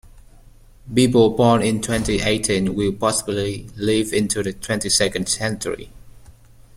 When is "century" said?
5.29-5.91